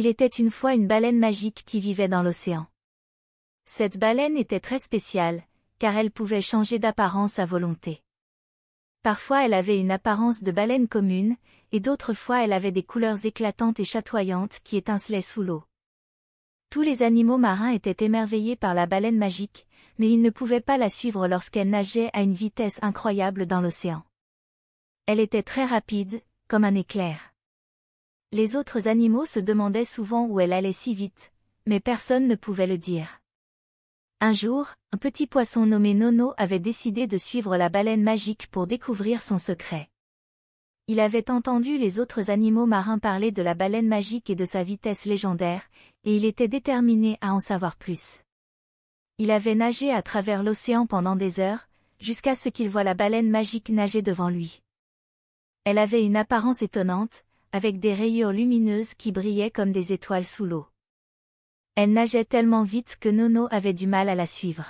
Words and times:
Il 0.00 0.06
était 0.06 0.28
une 0.28 0.52
fois 0.52 0.74
une 0.74 0.86
baleine 0.86 1.18
magique 1.18 1.64
qui 1.66 1.80
vivait 1.80 2.06
dans 2.06 2.22
l'océan. 2.22 2.68
Cette 3.64 3.98
baleine 3.98 4.36
était 4.36 4.60
très 4.60 4.78
spéciale, 4.78 5.42
car 5.80 5.96
elle 5.96 6.12
pouvait 6.12 6.40
changer 6.40 6.78
d'apparence 6.78 7.40
à 7.40 7.46
volonté. 7.46 8.00
Parfois 9.02 9.44
elle 9.44 9.54
avait 9.54 9.80
une 9.80 9.90
apparence 9.90 10.40
de 10.40 10.52
baleine 10.52 10.86
commune, 10.86 11.34
et 11.72 11.80
d'autres 11.80 12.14
fois 12.14 12.44
elle 12.44 12.52
avait 12.52 12.70
des 12.70 12.84
couleurs 12.84 13.26
éclatantes 13.26 13.80
et 13.80 13.84
chatoyantes 13.84 14.60
qui 14.62 14.76
étincelaient 14.76 15.20
sous 15.20 15.42
l'eau. 15.42 15.64
Tous 16.70 16.82
les 16.82 17.02
animaux 17.02 17.36
marins 17.36 17.72
étaient 17.72 18.04
émerveillés 18.04 18.54
par 18.54 18.74
la 18.74 18.86
baleine 18.86 19.18
magique, 19.18 19.66
mais 19.98 20.08
ils 20.08 20.22
ne 20.22 20.30
pouvaient 20.30 20.60
pas 20.60 20.78
la 20.78 20.90
suivre 20.90 21.26
lorsqu'elle 21.26 21.70
nageait 21.70 22.10
à 22.12 22.22
une 22.22 22.34
vitesse 22.34 22.78
incroyable 22.82 23.46
dans 23.46 23.60
l'océan. 23.60 24.04
Elle 25.06 25.18
était 25.18 25.42
très 25.42 25.64
rapide, 25.64 26.22
comme 26.46 26.62
un 26.62 26.76
éclair. 26.76 27.32
Les 28.30 28.56
autres 28.56 28.88
animaux 28.88 29.24
se 29.24 29.40
demandaient 29.40 29.86
souvent 29.86 30.26
où 30.26 30.38
elle 30.38 30.52
allait 30.52 30.72
si 30.72 30.94
vite, 30.94 31.32
mais 31.64 31.80
personne 31.80 32.28
ne 32.28 32.34
pouvait 32.34 32.66
le 32.66 32.76
dire. 32.76 33.20
Un 34.20 34.34
jour, 34.34 34.68
un 34.92 34.98
petit 34.98 35.26
poisson 35.26 35.64
nommé 35.64 35.94
Nono 35.94 36.34
avait 36.36 36.58
décidé 36.58 37.06
de 37.06 37.16
suivre 37.16 37.56
la 37.56 37.70
baleine 37.70 38.02
magique 38.02 38.48
pour 38.50 38.66
découvrir 38.66 39.22
son 39.22 39.38
secret. 39.38 39.88
Il 40.88 41.00
avait 41.00 41.30
entendu 41.30 41.78
les 41.78 42.00
autres 42.00 42.30
animaux 42.30 42.66
marins 42.66 42.98
parler 42.98 43.30
de 43.30 43.40
la 43.40 43.54
baleine 43.54 43.88
magique 43.88 44.28
et 44.28 44.34
de 44.34 44.44
sa 44.44 44.62
vitesse 44.62 45.06
légendaire, 45.06 45.62
et 46.04 46.14
il 46.14 46.26
était 46.26 46.48
déterminé 46.48 47.16
à 47.22 47.32
en 47.32 47.40
savoir 47.40 47.76
plus. 47.76 48.20
Il 49.16 49.30
avait 49.30 49.54
nagé 49.54 49.90
à 49.90 50.02
travers 50.02 50.42
l'océan 50.42 50.86
pendant 50.86 51.16
des 51.16 51.40
heures, 51.40 51.68
jusqu'à 51.98 52.34
ce 52.34 52.50
qu'il 52.50 52.68
voit 52.68 52.84
la 52.84 52.94
baleine 52.94 53.30
magique 53.30 53.70
nager 53.70 54.02
devant 54.02 54.28
lui. 54.28 54.60
Elle 55.64 55.78
avait 55.78 56.04
une 56.04 56.16
apparence 56.16 56.62
étonnante, 56.62 57.24
avec 57.52 57.78
des 57.78 57.94
rayures 57.94 58.32
lumineuses 58.32 58.94
qui 58.94 59.12
brillaient 59.12 59.50
comme 59.50 59.72
des 59.72 59.92
étoiles 59.92 60.26
sous 60.26 60.44
l'eau. 60.44 60.66
Elle 61.74 61.92
nageait 61.92 62.24
tellement 62.24 62.64
vite 62.64 62.96
que 63.00 63.08
Nono 63.08 63.48
avait 63.50 63.72
du 63.72 63.86
mal 63.86 64.08
à 64.08 64.14
la 64.14 64.26
suivre. 64.26 64.66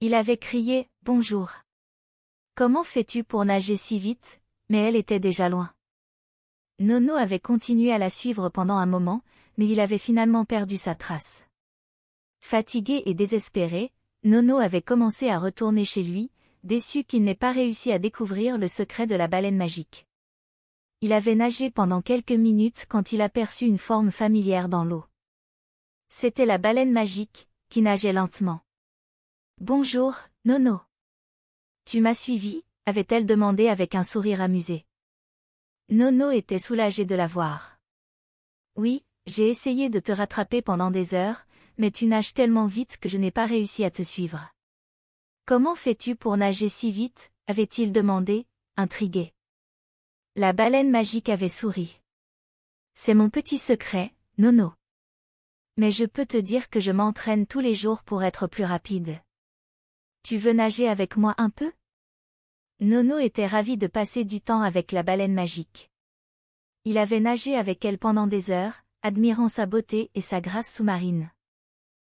Il 0.00 0.14
avait 0.14 0.38
crié 0.38 0.88
«Bonjour 1.02 1.50
!»«Comment 2.54 2.84
fais-tu 2.84 3.22
pour 3.22 3.44
nager 3.44 3.76
si 3.76 3.98
vite?» 3.98 4.40
mais 4.70 4.78
elle 4.78 4.96
était 4.96 5.20
déjà 5.20 5.48
loin. 5.48 5.72
Nono 6.78 7.14
avait 7.14 7.40
continué 7.40 7.92
à 7.92 7.98
la 7.98 8.08
suivre 8.08 8.48
pendant 8.48 8.76
un 8.76 8.86
moment, 8.86 9.22
mais 9.58 9.68
il 9.68 9.80
avait 9.80 9.98
finalement 9.98 10.44
perdu 10.44 10.76
sa 10.76 10.94
trace. 10.94 11.44
Fatigué 12.38 13.02
et 13.04 13.12
désespéré, 13.12 13.92
Nono 14.22 14.58
avait 14.58 14.80
commencé 14.80 15.28
à 15.28 15.38
retourner 15.38 15.84
chez 15.84 16.02
lui, 16.02 16.30
déçu 16.62 17.04
qu'il 17.04 17.24
n'ait 17.24 17.34
pas 17.34 17.52
réussi 17.52 17.92
à 17.92 17.98
découvrir 17.98 18.58
le 18.58 18.68
secret 18.68 19.06
de 19.06 19.16
la 19.16 19.28
baleine 19.28 19.56
magique. 19.56 20.06
Il 21.02 21.12
avait 21.12 21.34
nagé 21.34 21.70
pendant 21.70 22.02
quelques 22.02 22.30
minutes 22.32 22.86
quand 22.88 23.12
il 23.12 23.20
aperçut 23.20 23.66
une 23.66 23.78
forme 23.78 24.10
familière 24.10 24.68
dans 24.68 24.84
l'eau. 24.84 25.04
C'était 26.08 26.46
la 26.46 26.58
baleine 26.58 26.92
magique, 26.92 27.48
qui 27.68 27.82
nageait 27.82 28.12
lentement. 28.12 28.60
Bonjour, 29.60 30.14
Nono. 30.44 30.80
Tu 31.84 32.00
m'as 32.00 32.14
suivi 32.14 32.64
avait-elle 32.90 33.24
demandé 33.24 33.68
avec 33.68 33.94
un 33.94 34.02
sourire 34.02 34.40
amusé. 34.40 34.84
Nono 35.90 36.30
était 36.30 36.58
soulagé 36.58 37.04
de 37.04 37.14
la 37.14 37.28
voir. 37.28 37.78
Oui, 38.74 39.04
j'ai 39.26 39.48
essayé 39.48 39.88
de 39.90 40.00
te 40.00 40.10
rattraper 40.10 40.60
pendant 40.60 40.90
des 40.90 41.14
heures, 41.14 41.46
mais 41.78 41.92
tu 41.92 42.06
nages 42.06 42.34
tellement 42.34 42.66
vite 42.66 42.98
que 42.98 43.08
je 43.08 43.16
n'ai 43.16 43.30
pas 43.30 43.46
réussi 43.46 43.84
à 43.84 43.90
te 43.92 44.02
suivre. 44.02 44.52
Comment 45.46 45.76
fais-tu 45.76 46.16
pour 46.16 46.36
nager 46.36 46.68
si 46.68 46.90
vite? 46.90 47.30
avait-il 47.46 47.92
demandé, 47.92 48.46
intrigué. 48.76 49.32
La 50.42 50.54
baleine 50.54 50.90
magique 50.90 51.28
avait 51.28 51.50
souri. 51.50 52.00
C'est 52.94 53.12
mon 53.12 53.28
petit 53.28 53.58
secret, 53.58 54.14
Nono. 54.38 54.72
Mais 55.76 55.92
je 55.92 56.06
peux 56.06 56.24
te 56.24 56.38
dire 56.38 56.70
que 56.70 56.80
je 56.80 56.92
m'entraîne 56.92 57.46
tous 57.46 57.60
les 57.60 57.74
jours 57.74 58.02
pour 58.02 58.24
être 58.24 58.46
plus 58.46 58.64
rapide. 58.64 59.20
Tu 60.22 60.38
veux 60.38 60.54
nager 60.54 60.88
avec 60.88 61.18
moi 61.18 61.34
un 61.36 61.50
peu? 61.50 61.70
Nono 62.80 63.18
était 63.18 63.44
ravi 63.46 63.76
de 63.76 63.86
passer 63.86 64.24
du 64.24 64.40
temps 64.40 64.62
avec 64.62 64.92
la 64.92 65.02
baleine 65.02 65.34
magique. 65.34 65.90
Il 66.86 66.96
avait 66.96 67.20
nagé 67.20 67.54
avec 67.54 67.84
elle 67.84 67.98
pendant 67.98 68.26
des 68.26 68.50
heures, 68.50 68.80
admirant 69.02 69.48
sa 69.48 69.66
beauté 69.66 70.10
et 70.14 70.22
sa 70.22 70.40
grâce 70.40 70.74
sous-marine. 70.74 71.30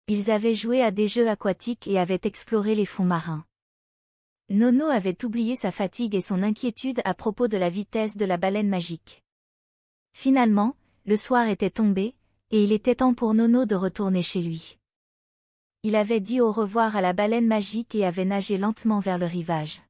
Ils 0.08 0.30
avaient 0.30 0.54
joué 0.54 0.82
à 0.82 0.90
des 0.90 1.08
jeux 1.08 1.30
aquatiques 1.30 1.86
et 1.86 1.98
avaient 1.98 2.20
exploré 2.24 2.74
les 2.74 2.84
fonds 2.84 3.02
marins. 3.02 3.46
Nono 4.52 4.86
avait 4.86 5.24
oublié 5.24 5.54
sa 5.54 5.70
fatigue 5.70 6.16
et 6.16 6.20
son 6.20 6.42
inquiétude 6.42 7.00
à 7.04 7.14
propos 7.14 7.46
de 7.46 7.56
la 7.56 7.70
vitesse 7.70 8.16
de 8.16 8.24
la 8.24 8.36
baleine 8.36 8.68
magique. 8.68 9.22
Finalement, 10.12 10.74
le 11.06 11.16
soir 11.16 11.46
était 11.46 11.70
tombé, 11.70 12.16
et 12.50 12.64
il 12.64 12.72
était 12.72 12.96
temps 12.96 13.14
pour 13.14 13.32
Nono 13.32 13.64
de 13.64 13.76
retourner 13.76 14.22
chez 14.22 14.42
lui. 14.42 14.76
Il 15.84 15.94
avait 15.94 16.18
dit 16.18 16.40
au 16.40 16.50
revoir 16.50 16.96
à 16.96 17.00
la 17.00 17.12
baleine 17.12 17.46
magique 17.46 17.94
et 17.94 18.04
avait 18.04 18.24
nagé 18.24 18.58
lentement 18.58 18.98
vers 18.98 19.18
le 19.18 19.26
rivage. 19.26 19.82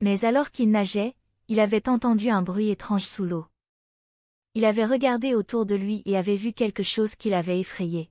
Mais 0.00 0.24
alors 0.24 0.50
qu'il 0.50 0.70
nageait, 0.70 1.14
il 1.48 1.60
avait 1.60 1.90
entendu 1.90 2.30
un 2.30 2.40
bruit 2.40 2.70
étrange 2.70 3.04
sous 3.04 3.26
l'eau. 3.26 3.46
Il 4.54 4.64
avait 4.64 4.86
regardé 4.86 5.34
autour 5.34 5.66
de 5.66 5.74
lui 5.74 6.02
et 6.06 6.16
avait 6.16 6.36
vu 6.36 6.54
quelque 6.54 6.82
chose 6.82 7.16
qui 7.16 7.28
l'avait 7.28 7.60
effrayé. 7.60 8.08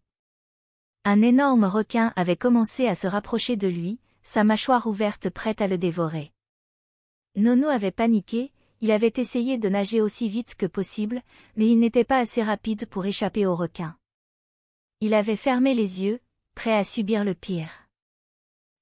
Un 1.03 1.23
énorme 1.23 1.65
requin 1.65 2.13
avait 2.15 2.37
commencé 2.37 2.87
à 2.87 2.93
se 2.93 3.07
rapprocher 3.07 3.55
de 3.55 3.67
lui, 3.67 3.99
sa 4.27 4.43
mâchoire 4.43 4.87
ouverte 4.87 5.29
prête 5.29 5.61
à 5.61 5.67
le 5.67 5.77
dévorer. 5.77 6.33
Nono 7.37 7.69
avait 7.69 7.91
paniqué, 7.91 8.51
il 8.81 8.91
avait 8.91 9.13
essayé 9.15 9.57
de 9.57 9.69
nager 9.69 10.01
aussi 10.01 10.27
vite 10.27 10.55
que 10.55 10.65
possible, 10.65 11.21
mais 11.55 11.69
il 11.69 11.79
n'était 11.79 12.03
pas 12.03 12.17
assez 12.17 12.43
rapide 12.43 12.87
pour 12.87 13.05
échapper 13.05 13.45
au 13.45 13.55
requin. 13.55 13.95
Il 14.99 15.13
avait 15.13 15.37
fermé 15.37 15.73
les 15.73 16.03
yeux, 16.03 16.19
prêt 16.55 16.75
à 16.75 16.83
subir 16.83 17.23
le 17.23 17.35
pire. 17.35 17.87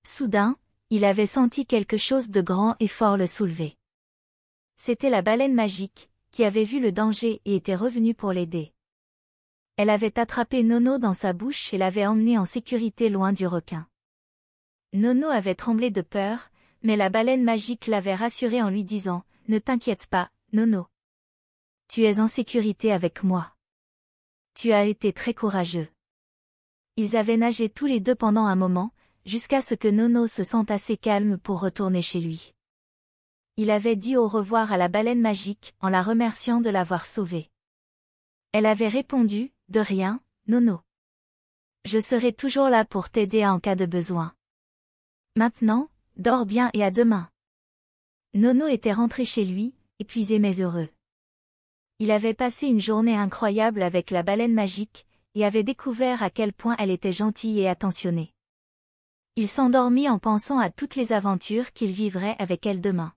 Soudain, 0.03 0.57
il 0.89 1.05
avait 1.05 1.27
senti 1.27 1.67
quelque 1.67 1.97
chose 1.97 2.31
de 2.31 2.41
grand 2.41 2.75
et 2.79 2.87
fort 2.87 3.15
le 3.15 3.27
soulever. 3.27 3.77
C'était 4.77 5.11
la 5.11 5.21
baleine 5.21 5.53
magique, 5.53 6.09
qui 6.31 6.43
avait 6.43 6.63
vu 6.63 6.79
le 6.79 6.91
danger 6.91 7.43
et 7.45 7.55
était 7.55 7.75
revenue 7.75 8.15
pour 8.15 8.33
l'aider. 8.33 8.73
Elle 9.77 9.91
avait 9.91 10.17
attrapé 10.17 10.63
Nono 10.63 10.97
dans 10.97 11.13
sa 11.13 11.33
bouche 11.33 11.71
et 11.71 11.77
l'avait 11.77 12.07
emmené 12.07 12.39
en 12.39 12.45
sécurité 12.45 13.09
loin 13.09 13.31
du 13.31 13.45
requin. 13.45 13.87
Nono 14.95 15.27
avait 15.27 15.55
tremblé 15.55 15.91
de 15.91 16.01
peur, 16.01 16.49
mais 16.81 16.95
la 16.95 17.09
baleine 17.09 17.43
magique 17.43 17.87
l'avait 17.87 18.15
rassuré 18.15 18.61
en 18.61 18.69
lui 18.69 18.85
disant, 18.85 19.23
Ne 19.49 19.59
t'inquiète 19.59 20.07
pas, 20.07 20.31
Nono. 20.53 20.87
Tu 21.89 22.03
es 22.03 22.21
en 22.21 22.29
sécurité 22.29 22.93
avec 22.93 23.21
moi. 23.21 23.53
Tu 24.53 24.71
as 24.71 24.85
été 24.85 25.11
très 25.11 25.33
courageux. 25.33 25.89
Ils 26.95 27.17
avaient 27.17 27.35
nagé 27.35 27.67
tous 27.69 27.87
les 27.87 27.99
deux 27.99 28.15
pendant 28.15 28.45
un 28.45 28.55
moment, 28.55 28.93
jusqu'à 29.25 29.61
ce 29.61 29.75
que 29.75 29.89
Nono 29.89 30.27
se 30.27 30.45
sente 30.45 30.71
assez 30.71 30.95
calme 30.95 31.37
pour 31.37 31.59
retourner 31.59 32.01
chez 32.01 32.21
lui. 32.21 32.53
Il 33.57 33.71
avait 33.71 33.97
dit 33.97 34.15
au 34.15 34.29
revoir 34.29 34.71
à 34.71 34.77
la 34.77 34.87
baleine 34.87 35.21
magique 35.21 35.75
en 35.81 35.89
la 35.89 36.01
remerciant 36.01 36.61
de 36.61 36.69
l'avoir 36.69 37.05
sauvée. 37.05 37.49
Elle 38.53 38.65
avait 38.65 38.87
répondu, 38.87 39.51
de 39.67 39.81
rien, 39.81 40.21
Nono. 40.47 40.79
Je 41.83 41.99
serai 41.99 42.31
toujours 42.31 42.69
là 42.69 42.85
pour 42.85 43.09
t'aider 43.09 43.45
en 43.45 43.59
cas 43.59 43.75
de 43.75 43.85
besoin. 43.85 44.33
Maintenant, 45.37 45.89
dors 46.15 46.45
bien 46.45 46.69
et 46.73 46.81
à 46.81 46.91
demain. 46.91 47.29
Nono 48.33 48.67
était 48.67 48.93
rentré 48.93 49.25
chez 49.25 49.43
lui, 49.43 49.73
épuisé 49.99 50.39
mais 50.39 50.61
heureux. 50.61 50.87
Il 51.99 52.11
avait 52.11 52.33
passé 52.33 52.67
une 52.67 52.79
journée 52.79 53.17
incroyable 53.17 53.83
avec 53.83 54.11
la 54.11 54.23
baleine 54.23 54.53
magique, 54.53 55.05
et 55.33 55.43
avait 55.43 55.63
découvert 55.63 56.23
à 56.23 56.29
quel 56.29 56.53
point 56.53 56.77
elle 56.79 56.89
était 56.89 57.11
gentille 57.11 57.59
et 57.59 57.67
attentionnée. 57.67 58.33
Il 59.35 59.49
s'endormit 59.49 60.07
en 60.09 60.19
pensant 60.19 60.59
à 60.59 60.69
toutes 60.69 60.95
les 60.95 61.11
aventures 61.11 61.73
qu'il 61.73 61.91
vivrait 61.91 62.37
avec 62.39 62.65
elle 62.65 62.79
demain. 62.79 63.11